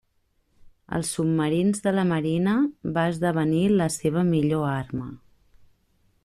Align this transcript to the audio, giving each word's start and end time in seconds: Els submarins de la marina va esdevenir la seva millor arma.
Els 0.99 1.11
submarins 1.17 1.83
de 1.87 1.93
la 1.97 2.05
marina 2.13 2.55
va 2.97 3.03
esdevenir 3.11 3.61
la 3.75 3.89
seva 3.97 4.25
millor 4.31 4.67
arma. 4.73 5.13